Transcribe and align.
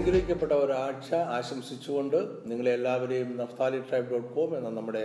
അനുഗ്രഹിക്കപ്പെട്ട 0.00 0.54
ഒരാഴ്ച 0.64 1.08
ആശംസിച്ചുകൊണ്ട് 1.36 2.16
നിങ്ങളെ 2.50 2.70
എല്ലാവരെയും 2.76 3.30
നഫ്താലി 3.40 3.78
ട്രൈബ് 3.88 4.08
ഡോട്ട് 4.12 4.28
കോം 4.34 4.50
എന്ന 4.58 4.68
നമ്മുടെ 4.76 5.02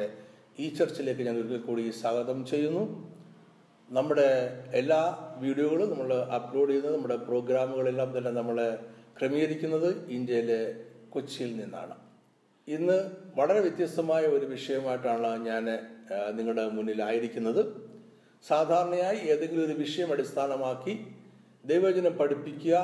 ഈ 0.64 0.66
ചർച്ചിലേക്ക് 0.78 1.24
ഞാൻ 1.28 1.36
ഒരിക്കൽ 1.40 1.60
കൂടി 1.66 1.84
സ്വാഗതം 1.98 2.38
ചെയ്യുന്നു. 2.52 2.84
നമ്മുടെ 3.90 4.28
എല്ലാ 4.82 5.00
വീഡിയോകളും 5.42 5.90
നമ്മൾ 5.94 6.12
അപ്ലോഡ് 6.38 6.70
ചെയ്യുന്നത് 6.70 6.96
നമ്മുടെ 6.96 7.18
പ്രോഗ്രാമുകളെല്ലാം 7.28 8.10
തന്നെ 8.18 8.32
നമ്മൾ 8.40 8.60
ക്രമീകരിക്കുന്നത് 9.18 9.90
ഇന്ത്യയിലെ 10.18 10.62
കൊച്ചിയിൽ 11.16 11.52
നിന്നാണ്. 11.60 11.98
ഇന്ന് 12.68 12.98
വളരെ 13.40 13.62
വ്യത്യസ്തമായ 13.66 14.26
ഒരു 14.38 14.48
വിഷയമായിട്ടാണ് 14.56 15.32
ഞാൻ 15.50 15.68
നിങ്ങളുടെ 16.38 16.66
മുന്നിലായിരിക്കുന്നത് 16.78 17.64
സാധാരണയായി 18.52 19.20
ഏതെങ്കിലും 19.34 19.66
ഒരു 19.70 19.78
വിഷയം 19.84 20.12
അടിസ്ഥാനമാക്കി 20.18 20.96
ദൈവജനം 21.74 22.16
പഠിപ്പിക്കുക 22.22 22.78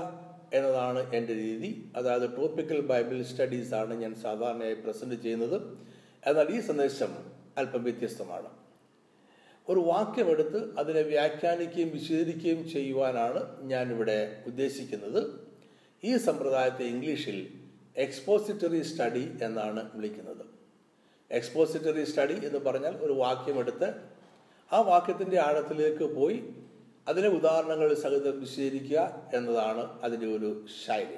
എന്നതാണ് 0.53 1.15
എന്റെ 1.15 1.33
രീതി. 1.33 1.91
അതായത് 1.95 2.37
ടോപ്പിക്കൽ 2.37 2.81
ബൈബിൾ 2.81 3.23
സ്റ്റഡീസ് 3.23 3.73
ആണ് 3.73 3.93
ഞാൻ 3.93 4.15
സാധാരണയായി 4.15 4.73
പ്രസന്റ് 4.73 5.15
ചെയ്യുന്നത്. 5.15 5.77
എന്നാൽ 6.25 6.47
ഈ 6.49 6.59
സന്ദേശം 6.59 7.17
അല്പം 7.57 7.83
വ്യത്യസ്തമാണ്. 7.83 8.49
ഒരു 9.69 9.79
വാക്യമെടുത്ത് 9.79 10.77
അതിനെ 10.77 11.01
വ്യാഖ്യാനിക്കുകയും 11.01 11.89
വിശദീകരിക്കുകയും 11.89 12.69
ചെയ്യുവാനാണ് 12.69 13.63
ഞാനിവിടെ 13.63 14.43
ഉദ്ദേശിക്കുന്നത്. 14.47 15.47
ഈ 16.03 16.17
സമ്പ്രദായത്തെ 16.17 16.83
ഇംഗ്ലീഷിൽ 16.83 17.47
എക്സ്പോസിറ്ററി 17.97 18.81
സ്റ്റഡി 18.81 19.37
എന്നാണ് 19.41 19.89
വിളിക്കുന്നത്. 19.93 20.45
എക്സ്പോസിറ്ററി 21.31 22.03
സ്റ്റഡി 22.03 22.45
എന്ന് 22.45 22.59
പറഞ്ഞാൽ 22.59 22.97
ഒരു 22.97 23.11
വാക്യമെടുത്ത് 23.11 23.93
ആ 24.73 24.81
വാക്യത്തിന്റെ 24.81 25.39
ആഴത്തിലേക്ക് 25.39 26.03
പോയി 26.03 26.43
അതിലെ 27.07 27.27
ഉദാഹരണങ്ങൾ 27.27 27.93
സഹിതം 27.93 28.39
വിശദീകരിക്കുക 28.39 29.29
എന്നതാണ് 29.33 30.01
അതിന്റെ 30.01 30.27
ഒരു 30.27 30.65
ശൈലി. 30.87 31.17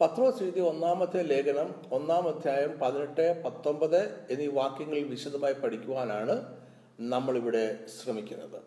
പത്രോസ് 0.00 0.42
എഴുതിയ 0.42 0.62
ഒന്നാമത്തെ 0.62 1.22
ലേഖനം 1.22 1.74
ഒന്നാം 1.92 2.28
അധ്യായം 2.28 2.78
പതിനെട്ട് 2.78 3.42
പത്തൊമ്പത് 3.44 4.26
എന്നീ 4.30 4.46
വാക്യങ്ങൾ 4.46 4.98
വിശദമായി 4.98 5.52
പഠിക്കുവാനാണ് 5.52 6.62
നമ്മളിവിടെ 7.00 7.86
ശ്രമിക്കുന്നത്. 7.86 8.62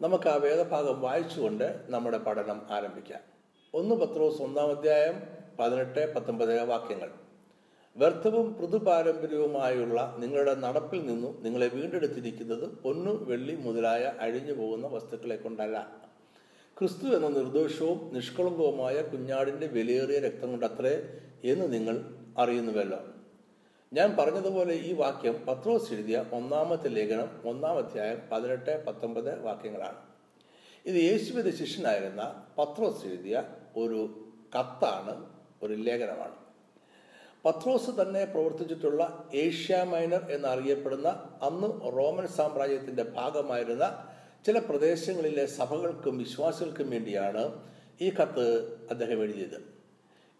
നമുക്ക് 0.00 0.28
ആ 0.28 0.34
വേദഭാഗം 0.34 1.00
വായിച്ചുകൊണ്ട് 1.00 1.80
നമ്മുടെ 1.88 2.18
പഠനം 2.18 2.66
ആരംഭിക്കാം. 2.70 3.20
ഒന്ന് 3.74 3.94
പത്രോസ് 3.94 4.42
ഒന്നാം 4.42 4.78
അധ്യായം 4.78 5.22
പതിനെട്ട് 5.60 6.14
പത്തൊമ്പത് 6.14 6.62
വാക്യങ്ങൾ. 6.62 7.25
വ്യർത്ഥവും 7.96 8.54
പൃഥുപാരമ്പര്യവുമായുള്ള 8.54 10.16
നിങ്ങളുടെ 10.18 10.54
നടപ്പിൽ 10.54 11.06
നിന്നും 11.06 11.42
നിങ്ങളെ 11.42 11.68
വീണ്ടെടുത്തിരിക്കുന്നത് 11.68 12.64
പൊന്നു 12.68 13.24
വെള്ളി 13.24 13.54
മുതലായ 13.54 14.12
അഴിഞ്ഞു 14.20 14.52
പോകുന്ന 14.52 14.86
വസ്തുക്കളെ 14.86 15.36
കൊണ്ടല്ല. 15.36 15.76
ക്രിസ്തു 16.78 17.06
എന്ന 17.06 17.28
നിർദോഷവും 17.28 18.10
നിഷ്കളങ്കവുമായ 18.14 19.02
കുഞ്ഞാടിന്റെ 19.02 19.66
വിലയേറിയ 19.66 20.18
രക്തം 20.18 20.50
കൊണ്ടത്രേ 20.50 20.94
എന്ന് 21.44 21.72
നിങ്ങൾ 21.72 21.96
അറിയുന്നുവല്ലോ. 22.38 23.00
ഞാൻ 23.92 24.16
പറഞ്ഞതുപോലെ 24.16 24.74
ഈ 24.74 24.92
വാക്യം 24.92 25.46
പത്രോസ് 25.46 25.92
എഴുതിയ 25.92 26.24
ഒന്നാമത്തെ 26.32 26.88
ലേഖനം 26.88 27.48
ഒന്നാം 27.48 27.78
അധ്യായം 27.78 28.22
പതിനെട്ട് 28.32 28.84
പത്തൊമ്പത് 28.86 29.40
വാക്യങ്ങളാണ്. 29.40 30.00
ഇത് 30.86 30.94
യേശുവിന്റെ 30.94 31.50
ശിഷ്യനായിരുന്ന 31.50 32.44
പത്രോസ് 32.58 33.06
എഴുതിയ 33.06 33.44
ഒരു 33.76 34.00
കത്താണ് 34.58 35.24
ഒരു 35.62 35.72
ലേഖനമാണ്. 35.72 36.45
പത്രോസ് 37.46 38.02
തന്നെ 38.02 38.24
പ്രവർത്തിച്ചിട്ടുള്ള 38.24 39.28
ഏഷ്യ 39.34 39.82
മൈനർ 39.82 40.30
എന്നറിയപ്പെടുന്ന 40.30 41.08
അന്ന് 41.42 41.96
റോമൻ 41.96 42.26
സാമ്രാജ്യത്തിന്റെ 42.26 43.02
ഭാഗമായിരുന്ന 43.02 44.08
ചില 44.46 44.58
പ്രദേശങ്ങളിലെ 44.58 45.46
സഭകൾക്കും 45.46 46.18
വിശ്വാസികൾക്കും 46.18 46.90
വേണ്ടിയാണ് 46.90 47.62
ഈ 48.00 48.10
കത്ത് 48.10 48.76
അദ്ദേഹം 48.90 49.22
എഴുതിയത്. 49.22 49.76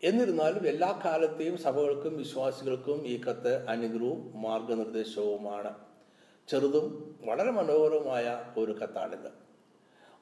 എന്നിരുന്നാലും 0.03 0.67
എല്ലാ 0.69 1.03
കാലത്തെയും 1.05 1.59
സഭകൾക്കും 1.59 2.17
വിശ്വാസികൾക്കും 2.17 3.07
ഈ 3.07 3.21
കത്ത് 3.21 3.67
അനുഗ്രഹവും 3.69 4.43
മാർഗനിർദ്ദേശവുമാണ്. 4.43 5.75
ചെറുതും 6.49 7.19
വളരെ 7.25 7.51
മനോഹരവുമായ 7.51 8.45
ഒരു 8.59 8.73
കത്താണിത്. 8.73 9.31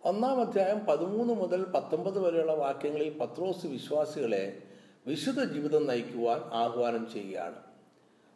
ഒന്നാം 0.05 0.41
അധ്യായം 0.41 0.79
പതിമൂന്ന് 0.79 1.35
മുതൽ 1.35 1.65
പത്തൊമ്പത് 1.65 2.19
വരെയുള്ള 2.19 2.55
വാക്യങ്ങളിൽ 2.55 3.19
പത്രോസ് 3.19 3.67
വിശ്വാസികളെ 3.67 4.63
വിശുദ്ധ 5.07 5.45
ജീവിതം 5.45 5.87
നയിക്കുവാൻ 5.87 6.41
ആഹ്വാനം 6.53 7.11
ചെയ്യുകയാണ്. 7.13 7.55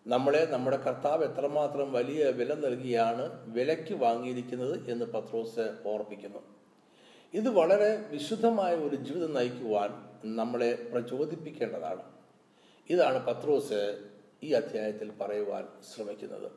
നമ്മളെ 0.07 0.47
നമ്മുടെ 0.51 0.77
കർത്താവ് 0.77 1.25
എത്രമാത്രം 1.25 1.93
വലിയ 1.93 2.25
വില 2.25 2.55
നൽകിയാണ് 2.55 3.55
വിലയ്ക്ക് 3.55 3.95
വാങ്ങിയിരിക്കുന്നത് 3.95 4.91
എന്ന് 4.91 5.05
പത്രോസ് 5.05 5.77
ഓർപ്പിക്കുന്നു. 5.87 6.39
ഇത് 7.35 7.49
വളരെ 7.49 8.03
വിശുദ്ധമായ 8.11 8.75
ഒരു 8.75 8.97
ജീവിതം 8.97 9.35
നയിക്കുവാൻ 9.35 9.91
നമ്മളെ 10.37 10.89
പ്രചോദിപ്പിക്കേണ്ടതാണ്. 10.93 12.03
ഇതാണ് 12.91 13.27
പത്രോസ് 13.27 14.05
ഈ 14.43 14.53
അധ്യായത്തിൽ 14.53 15.13
പറയുവാൻ 15.21 15.69
ശ്രമിക്കുന്നത്. 15.95 16.53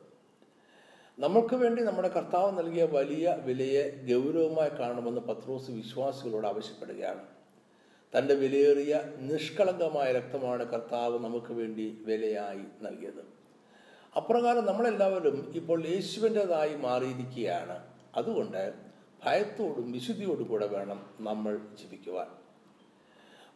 നമ്മൾക്ക് 1.18 1.54
വേണ്ടി 1.54 1.82
നമ്മുടെ 1.82 2.08
കർത്താവ് 2.08 2.58
നൽകിയ 2.58 2.84
വലിയ 2.84 3.38
വിലയെ 3.44 3.90
ഗൗരവമായി 3.90 4.70
കാണണമെന്ന് 4.70 5.20
പത്രോസ് 5.20 5.70
വിശ്വാസികളോട് 5.70 6.46
ആവശ്യപ്പെടുകയാണ്. 6.46 7.41
തന്റെ 8.18 8.34
വിലയേറിയ 8.34 9.00
നിഷ്കളങ്കമായ 9.18 10.12
രക്തമാണ് 10.12 10.64
കർത്താവ് 10.64 11.24
നമുക്ക് 11.24 11.52
വേണ്ടി 11.52 11.98
വിലയായി 12.04 12.84
നൽകിയത്. 12.84 13.42
അപ്രകാരം 14.16 14.66
നമ്മളെല്ലാവരും 14.66 15.52
ഇപ്പോൾ 15.54 15.86
യേശുവിന്റെതായി 15.86 16.76
മാറിയിരിക്കുകയാണ്. 16.76 17.78
അതുകൊണ്ട് 18.16 18.74
ഭയത്തോടും 19.26 19.92
വിശുദ്ധിയോടും 19.92 20.48
കൂടെ 20.48 20.66
വേണം 20.66 21.06
നമ്മൾ 21.20 21.56
ജീവിക്കുവാൻ. 21.56 22.26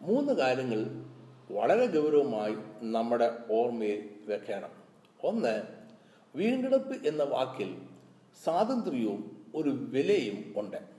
മൂന്ന് 0.03 0.33
കാര്യങ്ങൾ 0.33 0.87
വളരെ 1.51 1.87
ഗൗരവമായി 1.87 2.57
നമ്മുടെ 2.83 3.39
ഓർമ്മയിൽ 3.51 4.11
വെക്കണം. 4.27 4.71
ഒന്ന് 5.25 5.63
വീണ്ടെടുപ്പ് 6.37 7.07
എന്ന 7.07 7.23
വാക്കിൽ 7.23 7.77
സ്വാതന്ത്ര്യവും 8.45 9.47
ഒരു 9.55 9.71
വിലയും 9.71 10.55
ഉണ്ട്. 10.57 10.96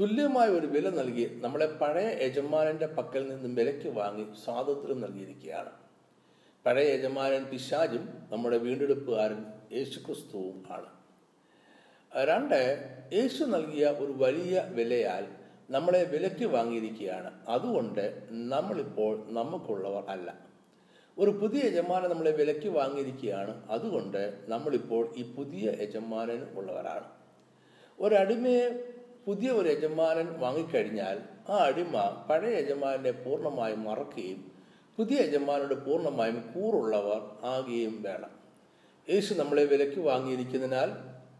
തുല്യമായ 0.00 0.48
ഒരു 0.48 0.66
വില 0.66 0.90
നൽകി 0.90 1.40
നമ്മളെ 1.42 1.66
പഴയ 1.66 2.26
യജമാനന്റെ 2.26 2.86
പക്കൽ 2.86 3.28
നിന്നും 3.28 3.54
വിലയ്ക്ക് 3.54 3.88
വാങ്ങി 3.88 4.26
സ്വാതന്ത്ര്യം 4.44 5.00
നൽകിയിരിക്കുകയാണ്. 5.00 5.70
പഴയ 6.66 6.94
യജമാനൻ 6.94 7.44
പിശാജും 7.44 8.08
നമ്മുടെ 8.30 8.58
വീണ്ടെടുപ്പുകാരൻ 8.58 9.44
യേശുക്രിസ്തുവും 9.72 10.64
ആണ്. 10.70 10.86
രണ്ട് 12.24 12.88
യേശു 13.12 13.44
നൽകിയ 13.44 13.86
ഒരു 13.86 14.12
വലിയ 14.16 14.68
വിലയാൽ 14.68 15.26
നമ്മളെ 15.70 16.04
വിലയ്ക്ക് 16.04 16.44
വാങ്ങിയിരിക്കുകയാണ്. 16.44 17.46
അതുകൊണ്ട് 17.48 18.22
നമ്മളിപ്പോൾ 18.30 19.24
നമുക്കുള്ളവർ 19.28 20.04
അല്ല. 20.08 20.38
ഒരു 21.18 21.30
പുതിയ 21.30 21.60
യജമാനൻ 21.64 22.10
നമ്മളെ 22.10 22.30
വിലയ്ക്ക് 22.30 22.68
വാങ്ങിയിരിക്കുകയാണ്. 22.68 23.70
അതുകൊണ്ട് 23.70 24.38
നമ്മളിപ്പോൾ 24.48 25.14
ഈ 25.16 25.34
പുതിയ 25.34 25.76
യജമാനൻ 25.80 26.54
ഉള്ളവരാണ്. 26.54 27.04
ഒരടിമയെ 28.00 28.91
പുതിയ 29.26 29.50
ഒരു 29.50 29.68
യജമാനൻ 29.68 30.40
വാങ്ങിക്കഴിഞ്ഞാൽ 30.40 31.20
ആ 31.48 31.56
അടിമ 31.56 32.24
പഴയ 32.30 32.56
യജമാനെ 32.58 33.10
പൂർണമായും 33.10 33.84
മറക്കുകയും 33.84 34.52
പുതിയ 34.96 35.20
യജമാനോട് 35.20 35.86
പൂർണമായും 35.86 36.52
കൂറുള്ളവർ 36.54 37.46
ആകുകയും 37.46 38.02
വേണം. 38.02 38.30
യേശു 39.10 39.34
നമ്മളെ 39.34 39.64
വിലയ്ക്ക് 39.64 40.00
വാങ്ങിയിരിക്കുന്നതിനാൽ 40.00 40.90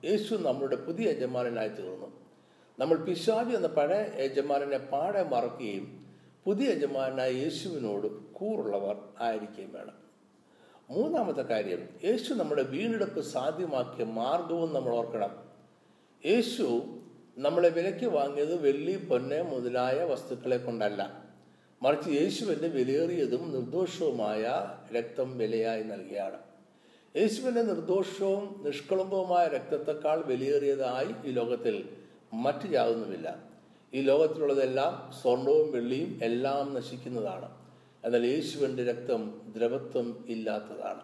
യേശു 0.04 0.34
നമ്മളുടെ 0.34 0.76
പുതിയ 0.76 1.10
യജമാനനായി 1.10 1.68
തീർന്നു. 1.68 2.06
നമ്മൾ 2.78 2.96
പിശാചി 2.96 3.56
എന്ന 3.56 3.66
പഴയ 3.66 4.24
യജമാനനെ 4.24 4.78
പാടെ 4.78 5.22
മറക്കുകയും 5.22 6.06
പുതിയ 6.44 6.70
യജമാനായ 6.70 7.30
യേശുവിനോട് 7.30 8.06
കൂറുള്ളവർ 8.32 8.96
ആയിരിക്കുകയും 9.20 9.72
വേണം. 9.72 9.94
മൂന്നാമത്തെ 10.90 11.42
കാര്യം 11.42 11.88
യേശു 12.04 12.34
നമ്മുടെ 12.34 12.62
വീണ്ടെടുപ്പ് 12.62 13.20
സാധ്യമാക്കിയ 13.20 14.04
മാർഗവും 14.04 14.74
നമ്മൾ 14.74 14.94
ഓർക്കണം. 14.94 15.36
യേശു 16.26 16.82
നമ്മളെ 17.38 17.68
വിലയ്ക്ക് 17.68 18.06
വാങ്ങിയത് 18.06 18.62
വെള്ളി 18.62 18.96
പൊന്ന് 18.96 19.42
മുതലായ 19.42 20.04
വസ്തുക്കളെ 20.04 20.56
കൊണ്ടല്ല. 20.56 21.24
മറിച്ച് 21.82 22.10
യേശുവിന്റെ 22.10 22.68
വിലയേറിയതും 22.68 23.52
നിർദോഷവുമായ 23.52 24.68
രക്തം 24.96 25.38
വിലയായി 25.38 25.82
നൽകിയാണ്. 25.82 26.38
യേശുവിന്റെ 27.16 27.62
നിർദോഷവും 27.62 28.62
നിഷ്കളങ്കവുമായ 28.66 29.46
രക്തത്തെക്കാൾ 29.46 30.22
വിലയേറിയതായി 30.22 31.28
ഈ 31.28 31.32
ലോകത്തിൽ 31.32 31.88
മറ്റു 32.32 32.66
യാതൊന്നുമില്ല. 32.66 33.42
ഈ 33.94 34.00
ലോകത്തിലുള്ളതെല്ലാം 34.00 35.12
സ്വർണവും 35.22 35.72
വെള്ളിയും 35.72 36.20
എല്ലാം 36.22 36.74
നശിക്കുന്നതാണ്. 36.74 37.48
എന്നാൽ 38.04 38.26
യേശുവിന്റെ 38.26 38.84
രക്തം 38.84 39.52
ദ്രവത്വം 39.56 40.24
ഇല്ലാത്തതാണ്. 40.28 41.02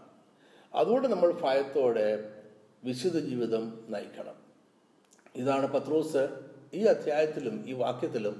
അതുകൊണ്ട് 0.75 1.09
നമ്മൾ 1.09 1.33
ഭയത്തോടെ 1.43 2.35
വിശുദ്ധ 2.85 3.19
ജീവിതം 3.19 3.85
നയിക്കണം. 3.89 4.48
ഇതാണ് 5.39 5.67
പത്രോസ് 5.73 6.23
ഈ 6.75 6.81
അധ്യായത്തിലും 6.85 7.65
ഈ 7.67 7.73
വാക്യത്തിലും 7.73 8.37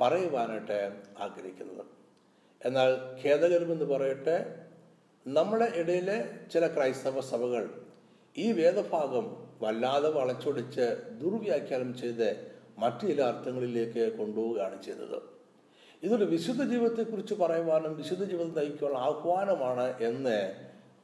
പറയുവാനായിട്ട് 0.00 0.78
ആഗ്രഹിക്കുന്നത്. 1.18 1.84
എന്നാൽ 2.60 2.90
ഖേദകരമെന്ന് 3.22 3.84
പറയട്ടെ 3.84 4.36
നമ്മുടെ 5.26 5.66
ഇടയിലെ 5.80 6.18
ചില 6.52 6.66
ക്രൈസ്തവ 6.66 7.20
സഭകൾ 7.20 7.64
ഈ 8.36 8.52
വേദഭാഗം 8.52 9.26
വല്ലാതെ 9.62 10.10
വളച്ചൊടിച്ച് 10.10 10.86
ദുർവ്യാഖ്യാനം 11.22 11.90
ചെയ്ത് 11.98 12.28
മറ്റു 12.78 13.06
ചില 13.06 13.22
അർത്ഥങ്ങളിലേക്ക് 13.22 14.02
കൊണ്ടുപോവുകയാണ് 14.18 14.82
ചെയ്തത്. 14.82 15.18
ഇതൊരു 16.02 16.24
വിശുദ്ധ 16.24 16.62
ജീവിതത്തെക്കുറിച്ച് 16.62 17.34
പറയുവാനും 17.34 17.96
വിശുദ്ധ 17.96 18.24
ജീവിതം 18.24 18.52
നയിക്കാനുള്ള 18.56 18.98
ആഹ്വാനമാണ് 18.98 19.86
എന്ന് 20.04 20.38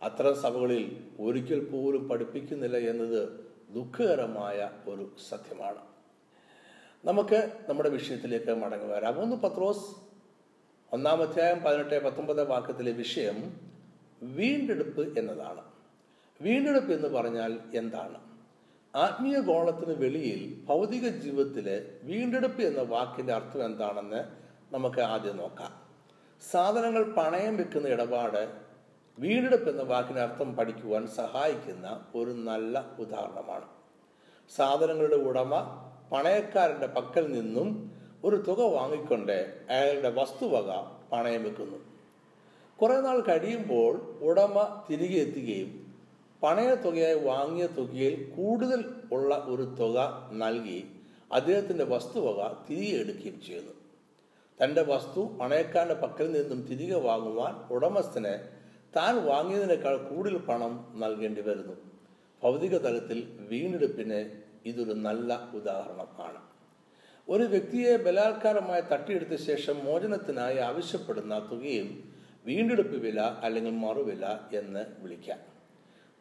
അത്തരം 0.03 0.35
സഭകളിൽ 0.35 0.85
ഒരിക്കൽ 1.21 1.61
പോലും 1.65 2.09
പഠിപ്പിക്കുന്നില്ല 2.09 2.77
എന്നത് 2.77 3.23
ദുഃഖകരമായ 3.73 4.71
ഒരു 4.87 5.17
സത്യമാണ്. 5.29 5.79
നമുക്ക് 7.05 7.53
നമ്മുടെ 7.69 7.89
വിഷയത്തിലേക്ക് 7.89 8.51
മടങ്ങി 8.51 8.87
വരാം. 8.87 9.21
ഒന്ന് 9.21 9.37
പത്രോസ് 9.37 9.97
ഒന്നാം 10.93 11.23
അധ്യായം 11.23 11.59
പതിനെട്ട് 11.59 12.05
പത്തൊമ്പത് 12.05 12.49
വാക്യത്തിലെ 12.49 12.93
വിഷയം 12.93 13.61
വീണ്ടെടുപ്പ് 14.23 15.19
എന്നതാണ്. 15.19 15.63
വീണ്ടെടുപ്പ് 16.41 16.93
എന്ന് 16.93 17.09
പറഞ്ഞാൽ 17.09 17.59
എന്താണ്? 17.75 18.19
ആത്മീയ 18.95 19.39
ഗോളത്തിന് 19.39 19.95
വെളിയിൽ 19.95 20.65
ഭൗതിക 20.65 21.09
ജീവിതത്തിലെ 21.09 21.99
വീണ്ടെടുപ്പ് 22.03 22.63
എന്ന 22.63 22.83
വാക്കിന്റെ 22.83 23.33
അർത്ഥം 23.33 23.65
എന്താണെന്ന് 23.65 24.25
നമുക്ക് 24.75 25.01
ആദ്യം 25.01 25.37
നോക്കാം. 25.37 25.83
സാധനങ്ങൾ 26.51 27.13
പണയം 27.13 27.57
വെക്കുന്ന 27.57 27.89
ഇടപാട് 27.89 28.62
വീണ്ടെടുപ്പ് 29.23 29.71
എന്ന 29.71 29.83
വാക്കിനർത്ഥം 29.83 30.57
പഠിക്കുവാൻ 30.57 31.07
സഹായിക്കുന്ന 31.07 31.87
ഒരു 32.15 32.31
നല്ല 32.31 32.85
ഉദാഹരണമാണ്. 32.99 33.67
സാധനങ്ങളുടെ 34.57 35.17
ഉടമ 35.17 35.53
പണയക്കാരന്റെ 36.13 36.87
പക്കൽ 36.87 37.25
നിന്നും 37.33 37.69
ഒരു 38.25 38.37
തുക 38.49 38.61
വാങ്ങിക്കൊണ്ട് 38.61 39.37
അയാളുടെ 39.71 40.11
വസ്തുവക 40.11 40.71
പണയം 41.13 41.43
വെക്കുന്നു. 41.45 41.79
കുറെ 42.81 43.01
നാൾ 43.01 43.21
കഴിയുമ്പോൾ 43.21 43.95
ഉടമ 44.21 44.85
തിരികെ 44.91 45.21
എത്തുകയും 45.21 45.71
പണയ 46.43 46.75
തുകയായി 46.75 47.19
വാങ്ങിയ 47.21 47.67
തുകയിൽ 47.67 48.33
കൂടുതൽ 48.37 48.81
ഉള്ള 49.13 49.35
ഒരു 49.35 49.63
തുക 49.63 50.29
നൽകി 50.33 50.81
അദ്ദേഹത്തിന്റെ 51.33 51.85
വസ്തുവക 51.85 52.41
തിരികെ 52.71 52.97
എടുക്കുകയും 53.01 53.41
ചെയ്യുന്നു. 53.47 53.75
തന്റെ 54.61 54.83
വസ്തു 54.83 55.21
പണയക്കാരന്റെ 55.41 55.95
പക്കൽ 55.95 56.33
നിന്നും 56.33 56.63
തിരികെ 56.71 56.99
വാങ്ങുവാൻ 56.99 57.55
ഉടമസ്ഥന് 57.71 58.62
താൻ 58.97 59.17
വാങ്ങിയതിനേക്കാൾ 59.25 59.97
കൂടുതൽ 59.97 60.37
പണം 60.37 60.93
നൽകേണ്ടി 61.01 61.41
വരുന്നു. 61.41 61.77
ഭൗതിക 62.43 62.77
തലത്തിൽ 62.77 63.39
വീണ്ടെടുപ്പിന് 63.51 64.31
ഇതൊരു 64.67 64.93
നല്ല 64.93 65.51
ഉദാഹരണമാണ് 65.55 66.41
ഒരു 67.29 67.43
വ്യക്തിയെ 67.43 67.97
ബലാത്കാരമായി 67.97 68.81
തട്ടിയെടുത്ത 68.81 69.41
ശേഷം 69.43 69.85
മോചനത്തിനായി 69.85 70.59
ആവശ്യപ്പെടുന്ന 70.59 71.49
തുകയും 71.53 72.13
വീണ്ടെടുപ്പ് 72.47 72.97
വില 72.97 73.21
അല്ലെങ്കിൽ 73.21 73.73
മറുവില 73.73 74.27
എന്ന് 74.53 74.87
വിളിക്കാം. 74.99 75.39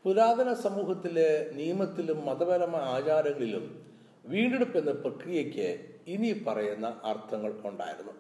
പുരാതന 0.04 0.54
സമൂഹത്തിലെ 0.54 1.52
നിയമത്തിലും 1.54 2.26
മതപരമായ 2.26 2.82
ആചാരങ്ങളിലും 2.82 3.86
വീണ്ടെടുപ്പ് 4.26 4.78
എന്ന 4.78 4.92
പ്രക്രിയയ്ക്ക് 4.92 5.86
ഇനി 6.08 6.44
പറയുന്ന 6.48 7.02
അർത്ഥങ്ങൾ 7.04 7.54
ഉണ്ടായിരുന്നു. 7.66 8.12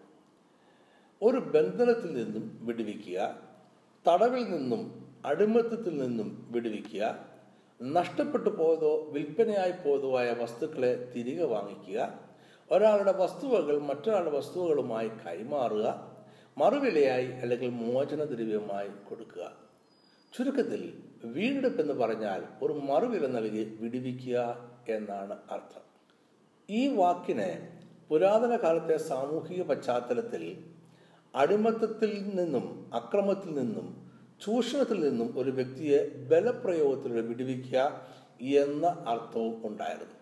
ഒരു 1.21 1.38
ബന്ധനത്തിൽ 1.38 2.13
നിന്നും 2.13 2.57
വിടുവിക്കുക 2.62 3.50
തടവിൽ 4.07 4.44
നിന്നും 4.44 4.81
അടിമത്തത്തിൽ 5.25 5.98
നിന്നും 5.98 6.48
വിടുവിക്കുക 6.51 7.25
നഷ്ടപ്പെട്ടു 7.81 8.50
പോയതോ 8.50 9.09
വിൽപ്പനയായി 9.12 9.71
പോയതോ 9.71 10.19
ആയ 10.19 10.31
വസ്തുക്കളെ 10.31 11.12
തിരികെ 11.15 11.44
വാങ്ങിക്കുക 11.44 12.19
ഒരാളുടെ 12.71 13.12
വസ്തുവകൾ 13.12 13.80
മറ്റൊരാളുടെ 13.80 14.38
വസ്തുവകളുമായി 14.38 15.12
കൈമാറുക 15.27 16.12
മറുവിലയായി 16.57 17.25
അല്ലെങ്കിൽ 17.25 17.69
മോചന 17.69 18.24
ദ്രവ്യമായി 18.24 18.88
കൊടുക്കുക. 19.09 19.57
ചുരുക്കത്തിൽ 20.33 21.03
വീണ്ടെടുപ്പ് 21.24 21.81
എന്ന് 21.81 21.94
പറഞ്ഞാൽ 21.94 22.44
ഒരു 22.62 22.74
മറുവില 22.74 23.27
നൽകി 23.27 23.77
വിടുവിക്കുക 23.81 24.69
എന്നാണ് 24.89 25.38
അർത്ഥം. 25.51 25.81
ഈ 26.69 26.88
വാക്കിനെ 26.95 27.80
പുരാതന 28.09 28.56
കാലത്തെ 28.56 28.98
സാമൂഹിക 28.98 29.62
പശ്ചാത്തലത്തിൽ 29.62 30.63
അടിമത്തത്തിൽ 31.36 32.30
നിന്നും 32.36 32.92
അക്രമത്തിൽ 32.94 33.51
നിന്നും 33.54 34.12
ചൂഷണത്തിൽ 34.42 35.00
നിന്നും 35.10 35.39
ഒരു 35.39 35.51
വ്യക്തിയെ 35.51 36.00
ബലപ്രയോഗത്തിലൂടെ 36.30 37.22
വിടുവിക്കുക 37.22 38.01
എന്ന 38.42 38.86
അർത്ഥവും 39.07 39.68
ഉണ്ടായിരുന്നു. 39.68 40.18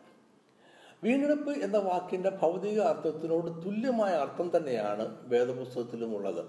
വീണ്ടെടുപ്പ് 1.03 1.51
എന്ന 1.51 1.77
വാക്കിന്റെ 1.77 2.29
ഭൗതിക 2.29 2.79
അർത്ഥത്തിനോട് 2.81 3.65
തുല്യമായ 3.65 4.13
അർത്ഥം 4.13 4.51
തന്നെയാണ് 4.57 5.17
വേദപുസ്തകത്തിലും 5.27 6.15
ഉള്ളത് 6.15 6.43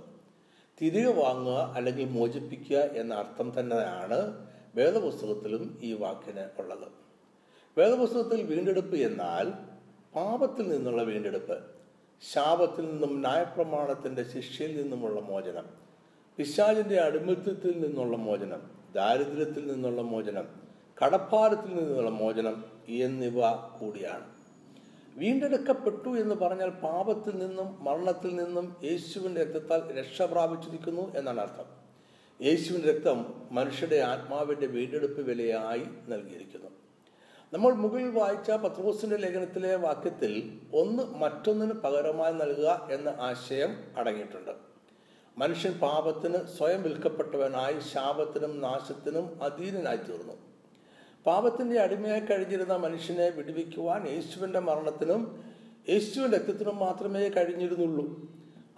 തിരികെ 0.80 1.12
വാങ്ങുക 1.12 1.72
അല്ലെങ്കിൽ 1.76 2.08
മോചിപ്പിക്കുക 2.08 2.76
എന്ന 2.76 3.14
അർത്ഥം 3.14 3.60
തന്നെയാണ് 3.60 4.48
വേദപുസ്തകത്തിലും 4.74 5.78
ഈ 5.82 5.92
വാക്കിന് 5.92 6.60
ഉള്ളത്. 6.60 6.88
വേദപുസ്തകത്തിൽ 7.76 8.42
വീണ്ടെടുപ്പ് 8.42 8.96
എന്നാൽ 8.96 9.52
പാപത്തിൽ 10.14 10.68
നിന്നുള്ള 10.68 11.02
വീണ്ടെടുപ്പ്. 11.02 11.79
ശാപത്തിൽ 12.22 12.90
നിന്നും 12.90 13.20
ന്യായപ്രമാണത്തിന്റെ 13.20 14.24
ശിക്ഷയിൽ 14.24 14.82
നിന്നുമുള്ള 14.82 15.20
മോചനം. 15.20 15.64
പിശാചിന്റെ 16.36 16.96
അടിമത്തത്തിൽ 16.96 17.80
നിന്നുള്ള 17.80 18.16
മോചനം 18.16 18.70
ദാരിദ്ര്യത്തിൽ 18.94 19.72
നിന്നുള്ള 19.72 20.02
മോചനം 20.02 20.48
കടപ്പാരത്തിൽ 21.04 21.74
നിന്നുള്ള 21.74 22.10
മോചനം 22.10 22.64
എന്നിവ 22.88 23.50
കൂടിയാണ്. 23.78 24.26
വീണ്ടെടുക്കപ്പെട്ടു 25.16 26.08
എന്ന് 26.08 26.34
പറഞ്ഞാൽ 26.34 26.70
പാപത്തിൽ 26.70 27.38
നിന്നും 27.38 27.84
മരണത്തിൽ 27.84 28.36
നിന്നും 28.36 28.76
യേശുവിന്റെ 28.84 29.44
രക്തത്താൽ 29.44 29.98
രക്ഷ 29.98 30.22
പ്രാപിച്ചിരിക്കുന്നു 30.22 31.14
എന്നാണ് 31.16 31.40
അർത്ഥം. 31.40 31.68
യേശുവിന്റെ 32.46 32.92
രക്തം 32.92 33.34
മനുഷ്യരുടെ 33.52 33.96
ആത്മാവിന്റെ 33.96 34.66
വീണ്ടെടുപ്പ് 34.66 35.22
വിലയായി 35.22 36.10
നൽകിയിരിക്കുന്നു. 36.10 36.79
നമ്മൾ 37.52 37.72
മുകളിൽ 37.72 38.10
വായിച്ച 38.10 38.50
പത്രോസിന്റെ 38.50 39.16
ലേഖനത്തിലെ 39.16 39.76
വാക്യത്തിൽ 39.76 40.32
ഒന്ന് 40.72 41.02
മറ്റൊന്നിന് 41.02 41.72
പകരമായി 41.72 42.32
നൽകുക 42.32 42.88
എന്ന 42.92 43.14
ആശയം 43.20 43.72
അടങ്ങിയിട്ടുണ്ട്. 43.96 44.50
മനുഷ്യൻ 45.38 45.72
പാപത്തിന് 45.72 46.38
സ്വയം 46.56 46.82
വിൽക്കപ്പെട്ടവനായി 46.82 47.80
ശാപത്തിനും 47.94 48.60
നാശത്തിനും 48.60 49.42
അധീനനായി 49.42 49.96
തീർന്നു 49.96 50.32
പാപത്തിന്റെ 51.26 51.80
അടിമയായി 51.80 52.20
കഴിഞ്ഞിരുന്ന 52.20 52.76
മനുഷ്യനെ 52.76 53.28
വിടുവിക്കുവാൻ 53.28 54.08
യേശുവിന്റെ 54.08 54.58
മരണത്തിനും 54.58 55.44
യേശുവിന്റെ 55.88 56.38
രക്തത്തിനും 56.38 56.78
മാത്രമേ 56.78 57.28
കഴിഞ്ഞിരുന്നുള്ളൂ. 57.28 58.06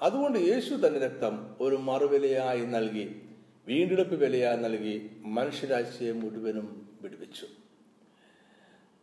അതുകൊണ്ട് 0.03 0.39
യേശു 0.39 0.75
തന്റെ 0.75 1.01
രക്തം 1.07 1.57
ഒരു 1.61 1.77
മറുവിലയായി 1.77 2.65
നൽകി 2.77 3.23
വീണ്ടെടുപ്പ് 3.67 4.15
വിലയായി 4.15 4.57
നൽകി 4.57 5.11
മനുഷ്യരാശിയെ 5.25 6.13
മുഴുവനും 6.13 6.69
വിടുവിച്ചു. 7.03 7.47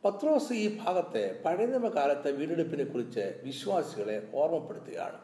പത്രോസ് 0.06 0.54
ഈ 0.54 0.78
ഭാഗത്തെ 0.84 1.42
പഴയ 1.46 1.66
നിയമകാലത്തെ 1.66 2.32
വീണ്ടെടുപ്പിനെ 2.32 2.84
കുറിച്ച് 2.84 3.42
വിശ്വാസികളെ 3.44 4.28
ഓർമ്മപ്പെടുത്തുകയാണ്. 4.34 5.18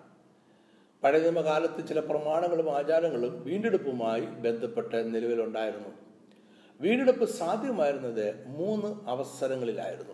പഴയ 1.04 1.19
നിയമകാലത്ത് 1.19 1.88
ചില 1.88 2.00
പ്രമാണങ്ങളും 2.00 2.77
ആചാരങ്ങളും 2.77 3.44
വീണ്ടെടുപ്പുമായി 3.45 4.22
ബന്ധപ്പെട്ട് 4.22 5.15
നിലവിലുണ്ടായിരുന്നു. 5.15 5.89
വീണ്ടെടുപ്പ് 6.82 7.25
സാധ്യമായിരുന്നത് 7.25 8.48
മൂന്ന് 8.48 9.10
അവസരങ്ങളിലായിരുന്നു. 9.10 10.13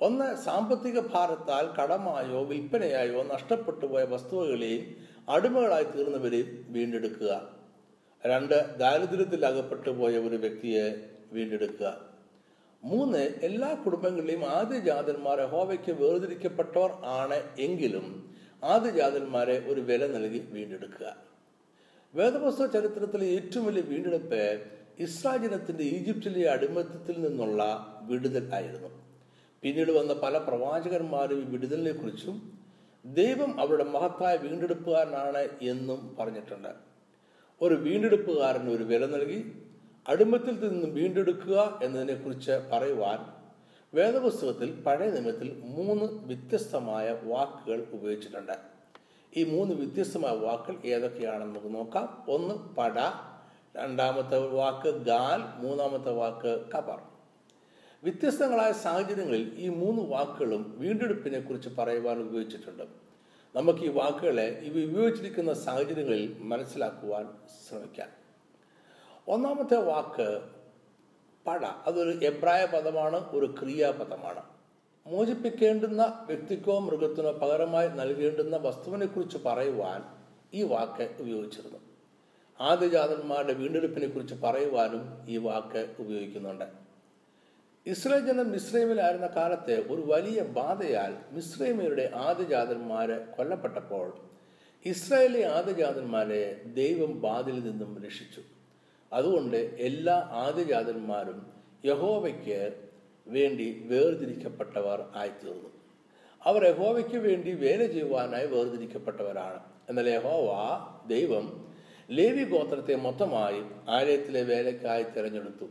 ഒന്ന് 0.00 0.36
സാമ്പത്തിക 0.36 1.00
ഭാരത്താൽ 1.00 1.82
കടമായോ 1.82 2.44
വിൽപ്പനയായോ 2.44 3.22
നഷ്ടപ്പെട്ടു 3.22 3.86
പോയ 3.86 4.04
വസ്തുവകളെയും 4.04 4.96
അടിമകളായി 5.28 5.84
തീർന്നവരെയും 5.84 6.66
വീണ്ടെടുക്കുക. 6.68 7.54
രണ്ട് 8.26 8.78
ദാരിദ്ര്യത്തിൽ 8.78 9.46
അകപ്പെട്ടു 9.46 9.90
പോയ 9.90 10.18
ഒരു 10.18 10.36
വ്യക്തിയെ 10.36 11.10
വീണ്ടെടുക്കുക. 11.32 12.13
മൂന്ന് 12.84 13.18
എല്ലാ 13.18 13.68
കുടുംബങ്ങളിലെയും 13.84 14.42
ആദ്യജാതന്മാർ 14.46 15.40
ഹോവയ്ക്ക് 15.52 15.92
വേർതിരിക്കപ്പെട്ടവർ 15.92 16.90
ആണ് 17.04 17.38
എങ്കിലും 17.58 18.06
ആദ്യജാതന്മാരെ 18.64 19.56
ഒരു 19.66 19.80
വില 19.80 20.06
നൽകി 20.06 20.38
വീണ്ടെടുക്കുക. 20.38 21.16
വേദപുസ്തക 22.14 22.66
ചരിത്രത്തിലെ 22.66 23.26
ഏറ്റവും 23.26 23.66
വലിയ 23.66 23.82
വീണ്ടെടുപ്പ് 23.82 24.42
ഇസ്രാജനത്തിന്റെ 24.98 25.84
ഈജിപ്തിലെ 25.84 26.50
അടിമത്തത്തിൽ 26.50 27.16
നിന്നുള്ള 27.20 27.62
വിടുതൽ 28.02 28.54
ആയിരുന്നു. 28.54 28.90
പിന്നീട് 29.62 29.92
വന്ന 29.92 30.12
പല 30.12 30.38
പ്രവാചകന്മാരും 30.38 31.38
ഈ 31.40 31.44
വിടുതലിനെ 31.44 31.92
കുറിച്ചും 31.92 32.36
ദൈവം 33.04 33.60
അവരുടെ 33.60 33.84
മഹത്തായ 33.84 34.36
വീണ്ടെടുപ്പുകാരനാണ് 34.36 35.42
എന്നും 35.62 36.16
പറഞ്ഞിട്ടുണ്ട്. 36.18 36.72
ഒരു 37.60 37.74
വീണ്ടെടുപ്പുകാരന് 37.74 38.70
ഒരു 38.70 38.84
വില 38.84 39.06
നൽകി 39.06 39.40
അടിമത്തിൽ 40.08 40.68
നിന്നും 40.68 40.94
വീണ്ടെടുക്കുക 40.94 41.80
എന്നതിനെക്കുറിച്ച് 41.82 42.52
പറയുവാൻ 42.72 43.18
വേദപുസ്തകത്തിൽ 43.94 44.80
പഴയ 44.80 45.10
നിയമത്തിൽ 45.10 45.62
മൂന്ന് 45.64 46.04
വ്യത്യസ്തമായ 46.04 47.18
വാക്കുകൾ 47.22 47.86
ഉപയോഗിച്ചിട്ടുണ്ട്. 47.92 48.52
ഈ 49.36 49.44
മൂന്ന് 49.44 49.74
വ്യത്യസ്തമായ 49.74 50.36
വാക്കുകൾ 50.36 50.78
ഏതൊക്കെയാണെന്ന് 50.84 51.60
നമുക്ക് 51.60 51.74
നോക്കാം. 51.74 52.24
ഒന്ന് 52.28 52.54
പട. 52.54 52.98
രണ്ടാമത്തെ 53.76 54.38
വാക്ക് 54.38 55.04
ഗാൽ. 55.04 55.66
മൂന്നാമത്തെ 55.66 56.10
വാക്ക് 56.10 56.64
കബർ. 56.74 56.98
വ്യത്യസ്തങ്ങളായ 58.02 58.72
സാഹചര്യങ്ങളിൽ 58.72 59.52
ഈ 59.56 59.68
മൂന്ന് 59.68 60.02
വാക്കുകളും 60.02 60.74
വീണ്ടെടുപ്പിനെ 60.78 61.40
കുറിച്ച് 61.40 61.68
പറയുവാൻ 61.68 62.18
ഉപയോഗിച്ചിട്ടുണ്ട്. 62.18 62.82
നമുക്ക് 63.56 63.80
ഈ 63.80 63.88
വാക്കുകളെ 63.88 64.46
ഇവ 64.46 64.90
ഉപയോഗിച്ചിരിക്കുന്ന 64.90 65.54
സാഹചര്യങ്ങളിൽ 65.54 66.36
മനസ്സിലാക്കുവാൻ 66.38 67.28
ശ്രമിക്കാം. 67.68 68.23
ഒന്നാമത്തെ 69.28 69.76
വാക്ക് 69.76 70.40
പട 71.46 71.66
അതൊരു 71.86 72.24
എബ്രായ 72.24 72.66
പദമാണ് 72.66 73.30
ഒരു 73.30 73.54
ക്രിയാപദമാണ് 73.62 74.42
മോചിപ്പിക്കേണ്ടുന്ന 75.06 76.24
വ്യക്തിക്കോ 76.26 76.78
മൃഗത്തിനോ 76.78 77.32
പകരമായി 77.32 77.88
നൽകേണ്ടുന്ന 77.88 78.56
വസ്തുവിനെക്കുറിച്ച് 78.56 79.38
പറയുവാൻ 79.38 80.00
ഈ 80.54 80.62
വാക്ക് 80.62 81.16
ഉപയോഗിച്ചിരുന്നു. 81.20 81.78
ആദ്യജാതന്മാരുടെ 82.60 83.52
വീണ്ടെടുപ്പിനെ 83.52 84.06
കുറിച്ച് 84.06 84.34
പറയുവാനും 84.34 85.24
ഈ 85.28 85.36
വാക്ക് 85.36 85.94
ഉപയോഗിക്കുന്നുണ്ട്. 85.98 86.64
ഇസ്രയേൽ 87.86 88.26
ജനം 88.26 88.50
മിശ്രൈമിലായിരുന്ന 88.50 89.26
കാലത്ത് 89.26 89.74
ഒരു 89.92 90.02
വലിയ 90.06 90.42
ബാധയാൽ 90.42 91.16
മിശ്രൈമിയരുടെ 91.30 92.10
ആദ്യജാതന്മാര് 92.14 93.16
കൊല്ലപ്പെട്ടപ്പോൾ 93.36 94.14
ഇസ്രായേലി 94.86 95.42
ആദ്യജാതന്മാരെ 95.42 96.62
ദൈവം 96.64 97.20
ബാധയിൽ 97.20 97.60
നിന്നും 97.60 98.02
രക്ഷിച്ചു. 98.04 98.53
അതുകൊണ്ട് 99.14 99.56
എല്ലാ 99.88 100.16
ആദ്യജാതന്മാരും 100.32 101.38
യഹോവയ്ക്ക് 101.84 102.58
വേണ്ടി 103.26 103.66
വേർതിരിക്കപ്പെട്ടവർ 103.90 104.98
ആയിത്തീർന്നു. 105.16 105.70
അവർ 106.44 106.62
യഹോവയ്ക്ക് 106.66 107.16
വേണ്ടി 107.16 107.52
വേല 107.52 107.86
ചെയ്യുവാനായി 107.86 108.46
വേർതിരിക്കപ്പെട്ടവരാണ്. 108.46 109.60
എന്നാൽ 109.88 110.08
യഹോവ 110.08 110.50
ദൈവം 111.06 111.46
ലേവി 112.10 112.44
ഗോത്രത്തെ 112.44 112.94
മൊത്തമായി 112.94 113.60
ആലയത്തിലെ 113.88 114.42
വേലക്കായി 114.42 115.02
തിരഞ്ഞെടുത്തു. 115.02 115.66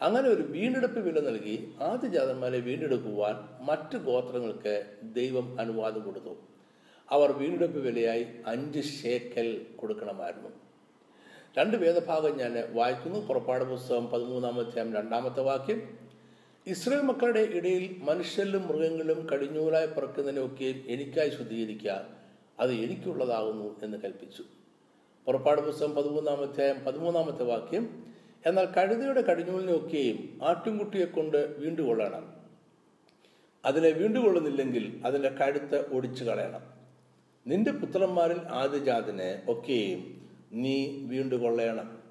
അങ്ങനെ 0.00 0.28
ഒരു 0.28 0.42
വീണ്ടെടുപ്പ് 0.42 1.00
വില 1.00 1.20
നൽകി 1.20 1.56
ആദ്യജാതന്മാരെ 1.80 2.60
വീണ്ടെടുക്കുവാൻ 2.60 3.36
മറ്റ് 3.64 3.98
ഗോത്രങ്ങൾക്ക് 3.98 4.74
ദൈവം 5.02 5.60
അനുവാദം 5.60 6.02
കൊടുത്തു. 6.04 6.34
അവർ 7.10 7.32
വീണ്ടെടുപ്പ് 7.32 7.78
വിലയായി 7.78 8.26
അഞ്ച് 8.46 8.82
ഷേക്കൽ 9.02 9.66
കൊടുക്കണമായിരുന്നു. 9.76 10.71
രണ്ട് 11.58 11.76
വേദഭാഗം 11.76 12.36
ഞാൻ 12.36 12.64
വായിക്കുന്നു. 12.72 13.18
പുറപ്പാട് 13.18 13.64
പുസ്തകം 13.64 14.06
പതിമൂന്നാമത്തെ 14.06 14.78
രണ്ടാമത്തെ 14.78 15.40
വാക്യം. 15.40 15.98
ഇസ്രയേൽ 16.66 17.00
മക്കളുടെ 17.00 17.40
ഇടയിൽ 17.40 17.96
മനുഷ്യരിലും 17.98 18.68
മൃഗങ്ങളിലും 18.68 19.26
കടിഞ്ഞൂലായി 19.26 19.86
പിറക്കുന്നതിനൊക്കെയും 19.86 20.84
എനിക്കായി 20.86 21.28
ശുദ്ധീകരിക്കുക. 21.28 22.06
അത് 22.60 22.72
എനിക്കുള്ളതാകുന്നു 22.72 23.84
എന്ന് 23.84 23.98
കൽപ്പിച്ചു. 23.98 24.44
പുറപ്പാട് 25.24 25.60
പുസ്തകം 25.60 25.94
പതിമൂന്നാമത്തെ 25.94 26.72
പതിമൂന്നാമത്തെ 26.86 27.44
വാക്യം. 27.44 28.06
എന്നാൽ 28.46 28.64
കഴുതയുടെ 28.64 29.22
കടിഞ്ഞൂലിനൊക്കെയും 29.22 30.38
ആട്ടിൻകുട്ടിയെ 30.42 31.04
കൊണ്ട് 31.04 31.56
വീണ്ടുകൊള്ളണം. 31.58 32.32
അതിനെ 33.64 33.88
വീണ്ടുകൊള്ളുന്നില്ലെങ്കിൽ 33.88 35.00
അതിന്റെ 35.04 35.28
കഴുത്ത് 35.28 35.92
ഒടിച്ചു 35.92 36.24
കളയണം 36.24 36.60
നിന്റെ 37.46 37.72
പുത്രന്മാരിൽ 37.72 38.40
ആദ്യജാതിനെ 38.48 39.42
ഒക്കെയും 39.48 40.21
നീ 40.52 41.06
വീണ്ടുകൊള്ളണം. 41.06 42.02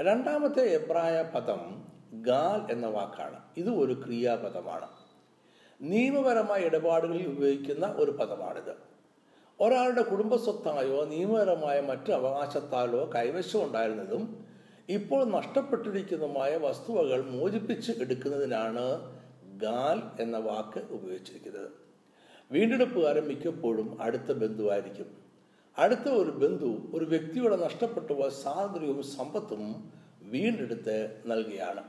രണ്ടാമത്തെ 0.00 0.60
എബ്രായ 0.60 1.22
പദം 1.34 1.84
ഗാൽ 2.12 2.72
എന്ന 2.72 2.86
വാക്കാണ്. 2.86 3.40
ഇത് 3.56 3.70
ഒരു 3.70 4.02
ക്രിയാപദമാണ്. 4.06 4.88
നിയമപരമായ 5.80 6.60
ഇടപാടുകളിൽ 6.60 7.26
ഉപയോഗിക്കുന്ന 7.26 7.86
ഒരു 7.86 8.10
പദമാണിത്. 8.10 8.92
ഒരാളുടെ 9.60 10.02
കുടുംബസ്വത്തായോ 10.02 11.04
നിയമപരമായ 11.04 11.80
മറ്റു 11.80 12.12
അവകാശത്താലോ 12.12 13.10
കൈവശം 13.14 13.64
ഉണ്ടായിരുന്നതും 13.64 14.44
ഇപ്പോൾ 14.88 15.24
നഷ്ടപ്പെട്ടിരിക്കുന്നതുമായ 15.24 16.56
വസ്തുവകൾ 16.56 17.20
മോചിപ്പിച്ച് 17.20 17.92
എടുക്കുന്നതിനാണ് 17.92 19.12
ഗാൽ 19.58 20.22
എന്ന 20.22 20.38
വാക്ക് 20.38 20.92
ഉപയോഗിച്ചിരിക്കുന്നത്. 20.92 21.70
വീണ്ടെടുപ്പുകാരൻ 22.52 23.24
മിക്കപ്പോഴും 23.24 24.02
അടുത്ത 24.02 24.32
ബന്ധുവായിരിക്കും. 24.32 25.21
അടുത്ത 25.78 26.08
ഒരു 26.08 26.30
ബന്ധു 26.30 26.90
ഒരു 26.94 27.04
വ്യക്തിയുടെ 27.04 27.56
നഷ്ടപ്പെട്ടു 27.56 28.12
പോയ 28.12 28.28
സ്വാതന്ത്ര്യവും 28.28 29.02
സമ്പത്തും 29.02 29.92
വീണ്ടെടുത്ത് 30.22 31.22
നൽകിയാണ്. 31.26 31.84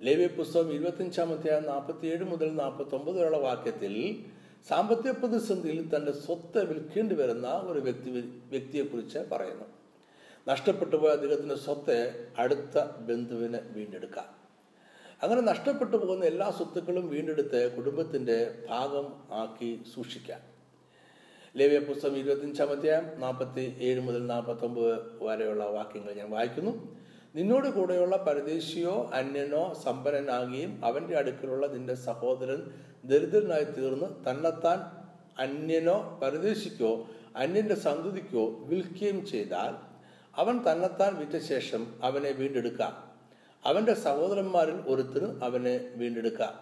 ലേവ്യ 0.00 0.26
പുസ്തകം 0.26 0.72
ഇരുപത്തിയഞ്ചാമത്തെ 0.72 1.60
നാൽപ്പത്തിയേഴ് 1.60 2.24
മുതൽ 2.24 2.56
നാൽപ്പത്തി 2.56 2.94
ഒമ്പത് 2.94 3.16
വരെയുള്ള 3.16 3.36
വാക്യത്തിൽ 3.36 4.24
സാമ്പത്തിക 4.68 5.10
പ്രതിസന്ധിയിൽ 5.10 5.96
തന്റെ 5.96 6.12
സ്വത്ത് 6.12 6.64
വിൽക്കേണ്ടി 6.64 7.14
വരുന്ന 7.14 7.48
ഒരു 7.48 7.78
വ്യക്തി 7.78 8.10
വ്യക്തിയെക്കുറിച്ച് 8.50 9.18
പറയുന്നു. 9.32 9.64
നഷ്ടപ്പെട്ടു 10.48 10.96
പോയ 10.96 11.10
അദ്ദേഹത്തിന്റെ 11.10 11.54
സ്വത്ത് 11.54 12.26
അടുത്ത 12.38 12.84
ബന്ധുവിന് 12.84 13.58
വീണ്ടെടുക്കാം. 13.70 14.24
അങ്ങനെ 15.22 15.40
നഷ്ടപ്പെട്ടു 15.40 15.96
പോകുന്ന 15.96 16.24
എല്ലാ 16.24 16.50
സ്വത്തുക്കളും 16.50 17.08
വീണ്ടെടുത്ത് 17.08 17.72
കുടുംബത്തിന്റെ 17.76 18.66
ഭാഗം 18.68 19.34
ആക്കി 19.34 19.82
സൂക്ഷിക്കാം. 19.94 20.53
ലേവ്യ 21.56 21.78
പുസ്തകം 21.78 22.16
ഇരുപത്തിയഞ്ചാം 22.16 22.70
അധ്യായം 22.70 23.20
നാൽപ്പത്തി 23.20 23.76
ഏഴ് 23.80 24.00
മുതൽ 24.00 24.26
നാൽപ്പത്തി 24.26 24.64
ഒമ്പത് 24.64 25.22
വരെയുള്ള 25.22 25.64
വാക്യങ്ങൾ 25.64 26.12
ഞാൻ 26.12 26.30
വായിക്കുന്നു. 26.30 26.96
നിന്നോട് 27.34 27.68
കൂടെയുള്ള 27.68 28.16
പരദേശിയോ 28.16 29.10
അന്യനോ 29.14 29.74
സമ്പന്നനാകുകയും 29.84 30.84
അവന്റെ 30.84 31.16
അടുക്കലുള്ള 31.16 31.66
നിന്റെ 31.66 31.94
സഹോദരൻ 31.94 32.62
ദരിദ്രനായി 33.04 33.64
തീർന്ന് 33.64 34.30
തന്നെത്താൻ 34.30 34.78
അന്യനോ 35.38 36.20
പരദേശിക്കോ 36.22 37.06
അന്യന്റെ 37.36 37.74
സന്തതിക്കോ 37.74 38.58
വിൽക്കുകയും 38.58 39.26
ചെയ്താൽ 39.26 39.74
അവൻ 40.36 40.58
തന്നെത്താൻ 40.72 41.14
വിറ്റ 41.14 41.44
ശേഷം 41.44 41.94
അവനെ 42.02 42.30
വീണ്ടെടുക്കാം. 42.30 43.12
അവന്റെ 43.64 43.94
സഹോദരന്മാരിൽ 43.94 44.74
ഒരുത്തിനും 44.86 45.44
അവനെ 45.44 45.90
വീണ്ടെടുക്കാം. 45.94 46.54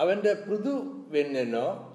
അവന്റെ 0.00 0.34
പൃഥുവന്യനോ 0.34 1.88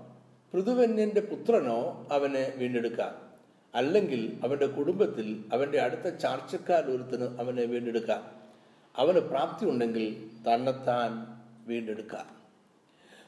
പൃഥുവന്യന്റെ 0.54 1.22
പുത്രനോ 1.22 2.08
അവനെ 2.12 2.54
വീണ്ടെടുക്കാം. 2.56 3.28
അല്ലെങ്കിൽ 3.76 4.40
അവന്റെ 4.44 4.68
കുടുംബത്തിൽ 4.68 5.46
അവന്റെ 5.54 5.82
അടുത്ത 5.82 6.16
ചാർച്ചക്കാർ 6.16 6.84
ഒരുത്തിന് 6.84 7.24
അവനെ 7.24 7.64
വീണ്ടെടുക്കാം. 7.64 8.32
അവന് 8.98 9.20
പ്രാപ്തി 9.20 9.66
ഉണ്ടെങ്കിൽ 9.66 10.30
തന്നെത്താൻ 10.50 11.28
വീണ്ടെടുക്കാം. 11.68 12.38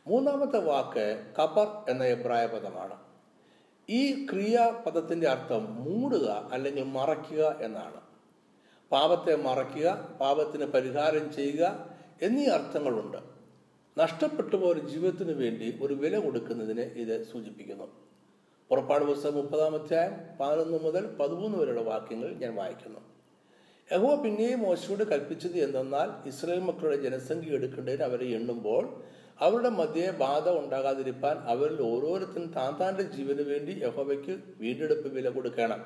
മൂന്നാമത്തെ 0.07 0.59
വാക്ക് 0.59 1.33
കബർ 1.39 1.67
എന്ന 1.89 2.03
എബ്രായ 2.03 2.45
പദമാണ്. 2.45 2.95
ഈ 3.89 4.25
ക്രിയാപദത്തിന്റെ 4.25 5.27
അർത്ഥം 5.27 5.75
മൂടുക 5.75 6.49
അല്ലെങ്കിൽ 6.51 6.83
മറയ്ക്കുക 6.83 7.57
എന്നാണ്. 7.61 8.01
പാപത്തെ 8.91 9.35
മറയ്ക്കുക 9.35 10.17
പാപത്തിന് 10.21 10.65
പരിഹാരം 10.65 11.33
ചെയ്യുക 11.33 11.89
എന്നീ 12.21 12.45
അർത്ഥങ്ങളുണ്ട്. 12.45 13.38
നഷ്ടപ്പെട്ടു 13.99 14.55
പോയ 14.55 14.73
ജീവിതത്തിന് 14.73 15.31
വേണ്ടി 15.31 15.79
ഒരു 15.81 15.93
വില 15.93 16.19
കൊടുക്കുന്നതിനെ 16.19 16.81
ഇത് 16.81 17.23
സൂചിപ്പിക്കുന്നു. 17.31 17.87
പുറപ്പാട് 18.69 19.05
പുസ്തകം 19.05 19.35
മുപ്പതാം 19.35 19.75
അധ്യായം 19.75 20.13
പതിനൊന്ന് 20.39 20.77
മുതൽ 20.77 21.05
പതിമൂന്ന് 21.05 21.57
വരെയുള്ള 21.57 21.81
വാക്യങ്ങൾ 21.81 22.33
ഞാൻ 22.33 22.55
വായിക്കുന്നു. 22.55 22.99
യഹോ 23.93 24.15
പിന്നെയും 24.15 24.59
മോശയോട് 24.59 25.03
കൽപ്പിച്ചത് 25.03 25.57
എന്തെന്നാൽ 25.57 26.27
ഇസ്രായേൽ 26.27 26.59
മക്കളുടെ 26.59 26.95
ജനസംഖ്യ 26.95 27.51
എടുക്കേണ്ടതിന് 27.51 28.03
അവരെ 28.03 28.25
എണ്ണുമ്പോൾ 28.25 29.03
അവരുടെ 29.39 29.69
മധ്യേ 29.69 30.11
ബാധ 30.11 30.49
ഉണ്ടാകാതിരിക്കാൻ 30.49 31.37
അവരിൽ 31.37 31.81
ഓരോരുത്തരും 31.81 32.53
താൻ 32.53 32.79
താന്റെ 32.79 33.03
ജീവന് 33.03 33.41
വേണ്ടി 33.41 33.71
യഹോവയ്ക്ക് 33.83 34.39
വീണ്ടെടുപ്പ് 34.59 35.09
വില 35.09 35.29
കൊടുക്കണം. 35.29 35.85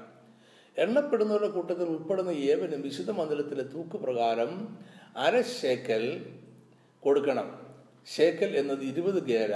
എണ്ണപ്പെടുന്നവരുടെ 0.78 1.48
കൂട്ടത്തിൽ 1.48 1.84
ഉൾപ്പെടുന്ന 1.84 2.30
ഏവനും 2.30 2.82
വിശുദ്ധ 2.82 3.12
മന്ദിരത്തിലെ 3.12 3.64
തൂക്കുപ്രകാരം 3.64 4.78
അര 5.18 5.42
ശേക്കൽ 5.42 6.26
കൊടുക്കണം. 7.00 7.63
ശേക്കൽ 8.08 8.58
എന്നത് 8.58 8.84
ഇരുപത് 8.84 9.24
ഗേര 9.24 9.54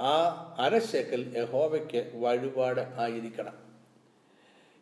ആ 0.00 0.14
അര 0.58 0.78
ഷേക്കൽ 0.78 1.32
യഹോവയ്ക്ക് 1.36 2.12
വഴിപാട് 2.14 2.80
ആയിരിക്കണം. 2.80 3.54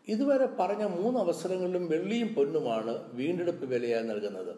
ഇതുവരെ 0.08 0.46
പറഞ്ഞ 0.46 0.84
മൂന്ന് 0.84 1.18
അവസരങ്ങളിലും 1.20 1.88
വെള്ളിയും 1.88 2.34
പൊന്നുമാണ് 2.34 3.12
വീണ്ടെടുപ്പ് 3.12 3.66
വിലയായി 3.66 4.02
നൽകുന്നത്. 4.02 4.56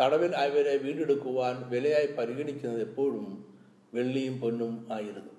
തടവിൽ 0.00 0.36
അവരെ 0.36 0.76
വീണ്ടെടുക്കുവാൻ 0.76 1.68
വിലയായി 1.68 2.06
പരിഗണിക്കുന്നത് 2.06 2.80
എപ്പോഴും 2.80 3.54
വെള്ളിയും 3.94 4.40
പൊന്നും 4.40 4.92
ആയിരുന്നു. 4.92 5.32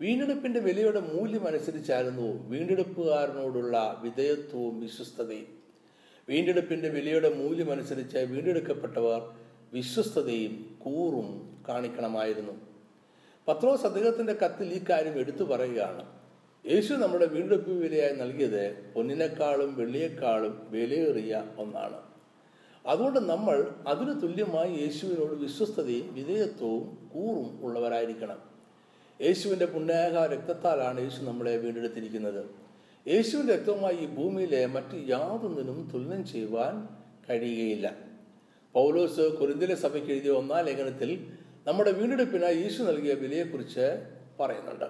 വീണ്ടെടുപ്പിന്റെ 0.00 0.60
വിലയുടെ 0.60 1.00
മൂല്യം 1.00 1.46
അനുസരിച്ചായിരുന്നു 1.46 2.48
വീണ്ടെടുപ്പുകാരനോടുള്ള 2.48 4.00
വിധേയത്വവും 4.02 4.80
വിശ്വസ്തതയും. 4.80 5.46
വീണ്ടെടുപ്പിന്റെ 6.28 6.88
വിലയുടെ 6.88 7.28
മൂല്യം 7.34 7.72
അനുസരിച്ച് 7.72 8.18
വീണ്ടെടുക്കപ്പെട്ടവർ 8.18 9.45
വിശ്വസ്തതയും 9.72 10.76
കൂറും 10.78 11.56
കാണിക്കണമായിരുന്നു. 11.68 12.52
പത്രോസ് 13.48 13.86
അദ്ദേഹത്തിന്റെ 13.86 14.32
കത്തിൽ 14.32 14.72
ഈ 14.72 14.80
കാര്യം 14.90 15.18
എടുത്തു 15.18 15.44
പറയുകയാണ്. 15.44 16.16
യേശു 16.66 16.94
നമ്മുടെ 16.94 17.26
വീണ്ടെടുപ്പ് 17.26 17.70
വിലയായി 17.70 18.16
നൽകിയത് 18.16 18.92
പൊന്നിനേക്കാളും 18.94 19.76
വെള്ളിയേക്കാളും 19.76 20.66
വിലയേറിയ 20.70 21.44
ഒന്നാണ്. 21.58 21.96
അതുകൊണ്ട് 22.86 23.20
നമ്മൾ 23.20 23.74
അതിനു 23.86 24.12
തുല്യമായി 24.12 24.72
യേശുവിനോട് 24.72 25.34
വിശ്വസ്തതയും 25.34 26.14
വിധേയത്വവും 26.14 27.10
കൂറും 27.14 27.60
ഉള്ളവരായിരിക്കണം. 27.62 28.38
യേശുവിന്റെ 29.20 29.66
പുണ്യാക 29.66 30.32
രക്തത്താലാണ് 30.32 31.00
യേശു 31.00 31.22
നമ്മളെ 31.22 31.56
വീണ്ടെടുത്തിരിക്കുന്നത്. 31.56 32.44
യേശുവിന്റെ 33.08 33.56
രക്തവുമായി 33.56 33.96
ഈ 33.96 34.06
ഭൂമിയിലെ 34.06 34.66
മറ്റു 34.66 34.96
യാതൊന്നിനും 34.96 35.90
തുലനം 35.94 36.26
ചെയ്യുവാൻ 36.26 36.88
കഴിയുകയില്ല. 37.30 37.94
പൗലോസ് 38.76 39.20
കുരിന്തിലെ 39.20 39.74
സഭയ്ക്ക് 39.74 40.10
എഴുതിയ 40.10 40.30
ഒന്നാം 40.30 40.64
ലേഖനത്തിൽ 40.64 41.32
നമ്മുടെ 41.66 41.90
വീണ്ടെടുപ്പിനായി 41.90 42.56
യേശു 42.56 42.82
നൽകിയ 42.82 43.14
വിലയെക്കുറിച്ച് 43.14 44.02
പറയുന്നുണ്ട്. 44.40 44.84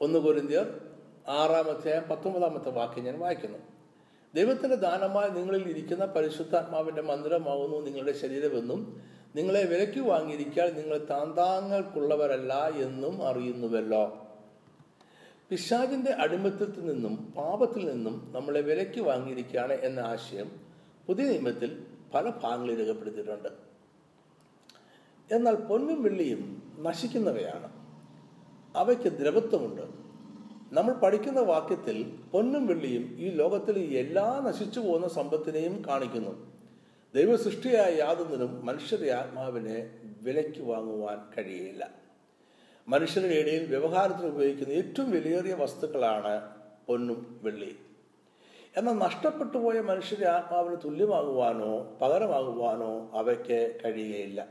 ഒന്ന് 0.00 0.18
കുരിന്തിയർ 0.18 0.80
ആറാമത്തെ 1.28 2.00
പത്തൊമ്പതാമത്തെ 2.10 2.70
വാക്യം 2.70 3.04
ഞാൻ 3.04 3.18
വായിക്കുന്നു. 3.18 3.58
ദൈവത്തിന്റെ 4.34 4.76
ദാനമായി 4.76 5.30
നിങ്ങളിൽ 5.30 5.68
ഇരിക്കുന്ന 5.68 6.04
പരിശുദ്ധാത്മാവിന്റെ 6.04 7.02
മന്ദിരമാവുന്നു 7.02 7.76
നിങ്ങളുടെ 7.76 8.12
ശരീരമെന്നും 8.12 9.02
നിങ്ങളെ 9.36 9.64
വിലയ്ക്ക് 9.64 10.00
വാങ്ങിയിരിക്കാൻ 10.00 10.74
നിങ്ങൾ 10.74 11.06
താന്താങ്ങൾക്കുള്ളവരല്ല 11.10 12.68
എന്നും 12.68 13.26
അറിയുന്നുവല്ലോ. 13.26 14.26
പിശാചിന്റെ 15.50 16.10
അടിമത്തത്തിൽ 16.10 16.92
നിന്നും 16.92 17.34
പാപത്തിൽ 17.36 17.92
നിന്നും 17.92 18.32
നമ്മളെ 18.34 18.60
വിലയ്ക്ക് 18.60 19.00
വാങ്ങിയിരിക്കുകയാണ് 19.00 19.72
എന്ന 19.72 20.00
ആശയം 20.00 20.60
പുതിയ 21.06 21.24
നിയമത്തിൽ 21.24 21.89
പല 22.14 22.30
ഭാഗങ്ങളിൽ 22.30 22.78
രേഖപ്പെടുത്തിയിട്ടുണ്ട്. 22.78 23.48
എന്നാൽ 25.34 25.54
പൊന്നും 25.54 26.02
വെള്ളിയും 26.02 26.62
നശിക്കുന്നവയാണ്. 26.78 27.80
അവയ്ക്ക് 28.76 29.04
ദ്രവത്വമുണ്ട്. 29.04 29.82
നമ്മൾ 30.74 30.94
പഠിക്കുന്ന 30.94 31.40
വാക്യത്തിൽ 31.40 32.16
പൊന്നും 32.32 32.66
വെള്ളിയും 32.66 33.16
ഈ 33.18 33.28
ലോകത്തിലെ 33.28 33.80
എല്ലാ 33.80 34.42
നശിച്ചു 34.46 34.80
പോകുന്ന 34.80 35.08
സമ്പത്തിനെയും 35.08 35.84
കാണിക്കുന്നു. 35.88 36.50
ദൈവ 37.14 37.36
സൃഷ്ടിയായ 37.36 37.94
യാതൊന്നിനും 37.94 38.66
മനുഷ്യരുടെ 38.66 39.10
ആത്മാവിനെ 39.10 39.90
വിലയ്ക്ക് 40.22 40.60
വാങ്ങുവാൻ 40.60 41.18
കഴിയില്ല. 41.38 41.90
മനുഷ്യരുടെ 42.88 43.34
ഇടയിൽ 43.34 43.66
വ്യവഹാരത്തിന് 43.66 44.26
ഉപയോഗിക്കുന്ന 44.26 44.72
ഏറ്റവും 44.72 45.10
വിലയേറിയ 45.10 45.54
വസ്തുക്കളാണ് 45.54 46.50
പൊന്നും 46.86 47.40
വെള്ളിയും. 47.42 47.89
എന്നാൽ 48.76 48.92
നഷ്ടപ്പെട്ടു 48.92 49.58
പോയ 49.58 49.80
മനുഷ്യരെ 49.80 50.28
ആത്മാവിന് 50.28 50.76
തുല്യമാകുവാനോ 50.84 51.98
പകരമാകുവാനോ 52.02 53.10
അവയ്ക്ക് 53.14 53.80
കഴിയുകയില്ല. 53.84 54.48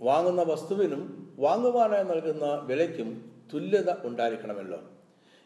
വാങ്ങുന്ന 0.00 0.42
വസ്തുവിനും 0.42 1.34
വാങ്ങുവാനായി 1.38 2.04
നൽകുന്ന 2.04 2.44
വിലയ്ക്കും 2.44 3.32
തുല്യത 3.54 4.06
ഉണ്ടായിരിക്കണമല്ലോ. 4.06 4.80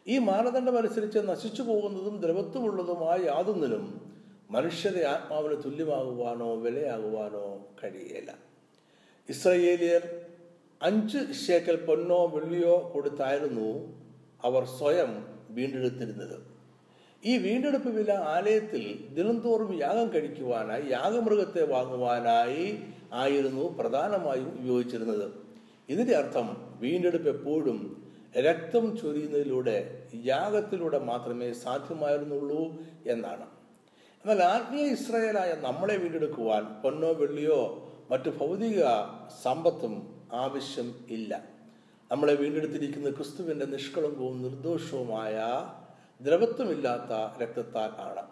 ഈ 0.07 0.17
മാനദണ്ഡം 0.17 0.77
അനുസരിച്ച് 0.77 1.19
നശിച്ചു 1.19 1.61
പോകുന്നതും 1.61 2.21
ദ്രവത്വമുള്ളതുമായ 2.21 3.17
യാതൊന്നിനും 3.25 4.11
മനുഷ്യരെ 4.51 5.05
ആത്മാവിന് 5.05 5.63
തുല്യമാകുവാനോ 5.63 6.55
വിലയാകുവാനോ 6.55 7.65
കഴിയുകയില്ല. 7.83 8.35
ഇസ്രയേലിയർ 9.29 10.21
അഞ്ച് 10.81 11.33
ശേക്കൽ 11.33 11.85
പൊന്നോ 11.85 12.25
വെള്ളിയോ 12.27 12.91
കൊടുത്തായിരുന്നു 12.93 13.97
അവർ 14.43 14.65
സ്വയം 14.65 15.11
വീണ്ടെടുത്തിരുന്നത്. 15.49 16.58
ഈ 17.25 17.37
വീണ്ടെടുപ്പ് 17.37 17.89
വില 17.89 18.11
ആലയത്തിൽ 18.11 19.09
ദിനംതോറും 19.15 19.79
യാഗം 19.79 20.07
കഴിക്കുവാനായി 20.07 20.89
യാഗമൃഗത്തെ 20.89 21.63
വാങ്ങുവാനായി 21.65 22.79
ആയിരുന്നു 23.13 23.77
പ്രധാനമായും 23.79 24.59
ഉപയോഗിച്ചിരുന്നത്. 24.59 25.31
ഇതിന്റെ 25.89 26.15
അർത്ഥം 26.15 26.77
വീണ്ടെടുപ്പ് 26.79 27.29
എപ്പോഴും 27.29 28.03
രക്തം 28.37 28.97
ചൊരിയുന്നതിലൂടെ 28.97 30.07
യാഗത്തിലൂടെ 30.25 30.99
മാത്രമേ 30.99 31.53
സാധ്യമായിരുന്നുള്ളൂ 31.53 32.61
എന്നാണ്. 33.07 33.45
എന്നാൽ 34.23 34.43
ആത്മീയ 34.43 34.85
ഇസ്രായേലായ 34.85 35.55
നമ്മളെ 35.59 35.97
വീണ്ടെടുക്കുവാൻ 35.97 36.81
പൊന്നോ 36.81 37.11
വെള്ളിയോ 37.11 37.89
മറ്റു 38.11 38.29
ഭൗതിക 38.29 38.83
സമ്പത്തും 39.43 39.93
ആവശ്യം 40.33 40.93
ഇല്ല. 41.09 41.43
നമ്മളെ 42.11 42.33
വീണ്ടെടുത്തിരിക്കുന്ന 42.33 43.09
ക്രിസ്തുവിന്റെ 43.09 43.65
നിഷ്കളങ്കവും 43.65 44.41
നിർദോഷവുമായ 44.41 45.35
ദ്രവത്വമില്ലാത്ത 46.21 47.41
രക്തത്താൽ 47.41 48.01
ആണ്. 48.01 48.27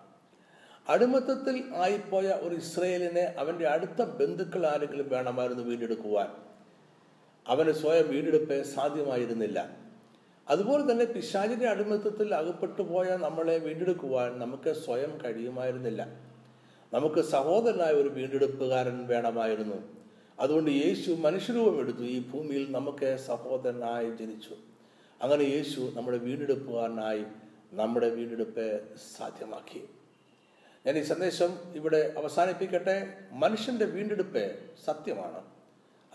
അടിമത്തത്തിൽ 0.89 1.63
ആയിപ്പോയ 1.75 2.27
ഒരു 2.27 2.55
ഇസ്രയേലിനെ 2.55 3.35
അവന്റെ 3.37 3.67
അടുത്ത 3.67 4.01
ബന്ധുക്കൾ 4.03 4.65
ആരെങ്കിലും 4.65 5.09
വേണമായിരുന്നു 5.09 5.63
വീണ്ടെടുക്കുവാൻ. 5.63 6.27
അവന് 7.47 7.71
സ്വയം 7.71 8.09
വീണ്ടെടുപ്പ് 8.09 8.63
സാധ്യമായിരുന്നില്ല. 8.63 9.77
അതുപോലെ 10.49 10.91
തന്നെ 10.91 11.05
പിശാചിന്റെ 11.05 11.67
അടിമത്തത്തിൽ 11.67 12.35
അകപ്പെട്ടു 12.35 12.81
പോയ 12.81 13.17
നമ്മളെ 13.17 13.57
വീണ്ടെടുക്കുവാൻ 13.57 14.39
നമുക്ക് 14.39 14.73
സ്വയം 14.73 15.19
കഴിയുമായിരുന്നില്ല. 15.25 16.07
നമുക്ക് 16.93 17.21
സഹോദരനായ 17.21 17.91
ഒരു 17.91 18.09
വീണ്ടെടുപ്പുകാരൻ 18.09 19.07
വേണമായിരുന്നു. 19.07 19.75
അതുകൊണ്ട് 20.39 20.71
യേശു 20.71 21.11
മനുഷ്യരൂപം 21.11 21.79
എടുത്തു. 21.79 21.99
ഈ 21.99 22.29
ഭൂമിയിൽ 22.29 22.71
നമുക്ക് 22.71 23.17
സഹോദരനായി 23.27 24.09
ജനിച്ചു. 24.09 24.55
അങ്ങനെ 25.21 25.43
യേശു 25.43 25.91
നമ്മുടെ 25.95 26.17
വീണ്ടെടുപ്പുകാരനായി 26.17 27.25
നമ്മുടെ 27.73 28.09
വീണ്ടെടുപ്പ് 28.09 28.81
സാധ്യമാക്കി. 29.17 29.89
ഞാൻ 30.85 30.97
ഈ 30.97 31.01
സന്ദേശം 31.01 31.59
ഇവിടെ 31.75 32.13
അവസാനിപ്പിക്കട്ടെ. 32.17 33.13
മനുഷ്യന്റെ 33.31 33.85
വീണ്ടെടുപ്പ് 33.85 34.59
സത്യമാണ്. 34.85 35.43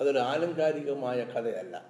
അതൊരു 0.00 0.18
ആലങ്കാരികമായ 0.18 1.24
കഥയല്ല. 1.24 1.86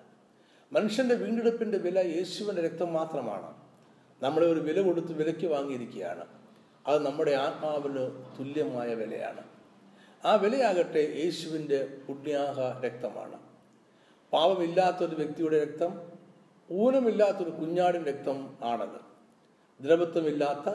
മനുഷ്യന്റെ 0.72 1.14
വീണ്ടെടുപ്പിന്റെ 1.14 1.78
വില 1.78 1.98
യേശുവിന്റെ 1.98 2.62
രക്തം 2.62 2.92
മാത്രമാണ്. 2.92 3.54
നമ്മളെ 4.22 4.46
ഒരു 4.46 4.60
വില 4.60 4.80
കൊടുത്ത് 4.80 5.12
വിലയ്ക്ക് 5.12 5.46
വാങ്ങിയിരിക്കുകയാണ്. 5.46 6.24
അത് 6.86 7.06
നമ്മുടെ 7.06 7.30
ആത്മാവിന് 7.30 8.24
തുല്യമായ 8.38 8.94
വിലയാണ്. 8.94 9.44
ആ 10.24 10.34
വിലയാകട്ടെ 10.34 11.12
യേശുവിന്റെ 11.24 11.96
പുണ്യാഹ 12.08 12.82
രക്തമാണ്. 12.84 13.38
പാപമില്ലാത്തൊരു 14.32 15.14
വ്യക്തിയുടെ 15.14 15.64
രക്തം 15.64 16.12
ഊനമില്ലാത്തൊരു 16.72 17.50
കുഞ്ഞാടിന്റെ 17.50 18.10
രക്തം 18.10 18.56
ആണത്. 18.62 19.11
ദ്രവത്വമില്ലാത്ത 19.82 20.74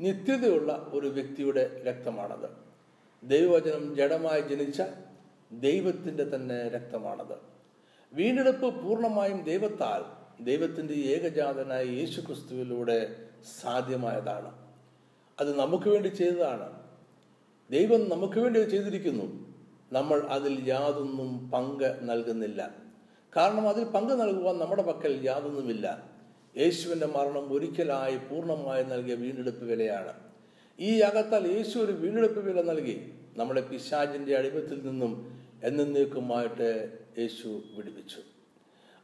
നിത്യതയുള്ള 0.00 0.88
ഒരു 0.92 1.08
വ്യക്തിയുടെ 1.08 1.82
രക്തമാണത്. 1.86 2.50
ദൈവവചനം 3.22 3.96
ജഡമായി 3.96 4.40
ജനിച്ച 4.40 4.82
ദൈവത്തിന്റെ 5.52 6.24
തന്നെ 6.24 6.68
രക്തമാണത്. 6.68 7.34
വീണ്ടെടുപ്പ് 8.12 8.84
പൂർണമായും 8.84 9.44
ദൈവത്താൽ 9.44 10.22
ദൈവത്തിന്റെ 10.44 10.94
ഏകജാതനായ 10.94 11.84
യേശു 11.84 12.20
ക്രിസ്തുവിലൂടെ 12.20 13.28
സാധ്യമായതാണ്. 13.60 14.72
അത് 15.40 15.58
നമുക്ക് 15.58 15.88
വേണ്ടി 15.88 16.08
ചെയ്തതാണ്. 16.08 16.82
ദൈവം 17.70 18.08
നമുക്ക് 18.08 18.40
വേണ്ടി 18.40 18.60
ചെയ്തിരിക്കുന്നു. 18.60 19.52
നമ്മൾ 19.92 20.20
അതിൽ 20.20 20.68
യാതൊന്നും 20.68 21.50
പങ്ക് 21.50 21.98
നൽകുന്നില്ല. 22.02 22.74
കാരണം 23.36 23.68
അതിൽ 23.68 23.84
പങ്ക് 23.84 24.20
നൽകുവാൻ 24.20 24.58
നമ്മുടെ 24.58 24.82
പക്കൽ 24.82 25.20
യാതൊന്നുമില്ല. 25.24 26.11
യേശുവിന്റെ 26.56 27.06
മരണം 27.06 27.52
ഒരിക്കലായി 27.52 28.16
പൂർണമായി 28.16 28.84
നൽകിയ 28.84 29.14
വീണ്ടെടുപ്പ് 29.14 29.64
വിലയാണ്. 29.64 30.12
ഈ 30.80 31.00
അകത്താൽ 31.00 31.52
യേശു 31.52 31.78
ഒരു 31.78 31.92
വീണ്ടെടുപ്പ് 31.92 32.40
വില 32.40 32.62
നൽകി. 32.62 33.12
നമ്മുടെ 33.36 33.60
പിശാചിന്റെ 33.60 34.36
അടിമത്തിൽ 34.36 34.86
നിന്നും 34.86 35.40
എന്നേക്കുമായിട്ട് 35.64 36.98
യേശു 37.18 37.62
വിടുവിച്ചു. 37.74 38.20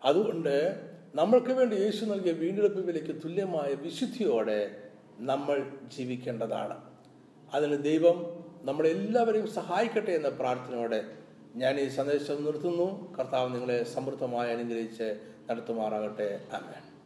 അതുകൊണ്ട് 0.05 0.81
നമ്മൾക്ക് 1.15 1.53
വേണ്ടി 1.53 1.77
യേശു 1.77 2.05
നൽകിയ 2.05 2.33
വീണ്ടെടുപ്പ് 2.33 2.87
വിലയ്ക്ക് 2.87 3.23
തുല്യമായ 3.25 3.75
വിശുദ്ധിയോടെ 3.75 4.77
നമ്മൾ 5.19 5.71
ജീവിക്കേണ്ടതാണ്. 5.97 6.81
അതിന് 7.55 7.83
ദൈവം 7.83 8.45
നമ്മളെല്ലാവരെയും 8.63 9.47
സഹായിക്കട്ടെ 9.47 10.11
എന്ന 10.11 10.29
പ്രാർത്ഥനയോടെ 10.29 11.05
ഞാൻ 11.57 11.81
ഈ 11.81 11.89
സന്ദേശം 11.89 12.45
നിർത്തുന്നു. 12.45 13.15
കർത്താവ് 13.19 13.55
നിങ്ങളെ 13.55 13.85
സമൃദ്ധമായി 13.85 14.55
അനുഗ്രഹിച്ച് 14.55 15.19
നടത്തുമാറാകട്ടെ. 15.51 16.45
ആമേൻ. 16.53 16.98